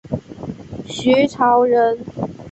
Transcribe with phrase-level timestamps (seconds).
[0.89, 1.95] 徐潮人。